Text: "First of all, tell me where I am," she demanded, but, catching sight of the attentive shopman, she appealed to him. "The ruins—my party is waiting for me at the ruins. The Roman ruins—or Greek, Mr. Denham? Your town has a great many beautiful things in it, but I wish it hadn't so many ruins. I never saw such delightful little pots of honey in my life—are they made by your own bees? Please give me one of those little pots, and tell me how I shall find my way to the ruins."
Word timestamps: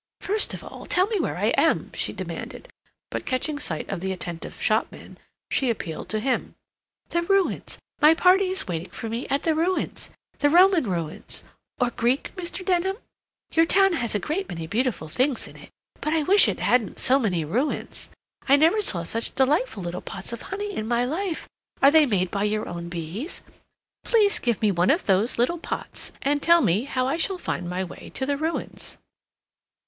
"First 0.19 0.55
of 0.55 0.63
all, 0.63 0.87
tell 0.87 1.05
me 1.05 1.19
where 1.19 1.37
I 1.37 1.49
am," 1.55 1.91
she 1.93 2.11
demanded, 2.11 2.67
but, 3.11 3.23
catching 3.23 3.59
sight 3.59 3.87
of 3.87 3.99
the 3.99 4.11
attentive 4.11 4.59
shopman, 4.59 5.19
she 5.51 5.69
appealed 5.69 6.09
to 6.09 6.19
him. 6.19 6.55
"The 7.09 7.21
ruins—my 7.21 8.15
party 8.15 8.47
is 8.49 8.67
waiting 8.67 8.89
for 8.89 9.09
me 9.09 9.27
at 9.27 9.43
the 9.43 9.53
ruins. 9.53 10.09
The 10.39 10.49
Roman 10.49 10.85
ruins—or 10.89 11.91
Greek, 11.91 12.31
Mr. 12.35 12.65
Denham? 12.65 12.97
Your 13.51 13.67
town 13.67 13.93
has 13.93 14.15
a 14.15 14.19
great 14.19 14.49
many 14.49 14.65
beautiful 14.65 15.07
things 15.07 15.47
in 15.47 15.55
it, 15.55 15.69
but 15.99 16.13
I 16.13 16.23
wish 16.23 16.47
it 16.47 16.61
hadn't 16.61 16.97
so 16.97 17.19
many 17.19 17.45
ruins. 17.45 18.09
I 18.49 18.55
never 18.55 18.81
saw 18.81 19.03
such 19.03 19.35
delightful 19.35 19.83
little 19.83 20.01
pots 20.01 20.33
of 20.33 20.41
honey 20.41 20.73
in 20.75 20.87
my 20.87 21.05
life—are 21.05 21.91
they 21.91 22.07
made 22.07 22.31
by 22.31 22.45
your 22.45 22.67
own 22.67 22.89
bees? 22.89 23.43
Please 24.03 24.39
give 24.39 24.63
me 24.63 24.71
one 24.71 24.89
of 24.89 25.03
those 25.03 25.37
little 25.37 25.59
pots, 25.59 26.11
and 26.23 26.41
tell 26.41 26.61
me 26.61 26.85
how 26.85 27.07
I 27.07 27.17
shall 27.17 27.37
find 27.37 27.69
my 27.69 27.83
way 27.83 28.09
to 28.15 28.25
the 28.25 28.35
ruins." 28.35 28.97